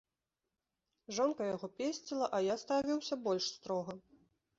[1.17, 3.93] Жонка яго песціла, а я ставіўся больш строга.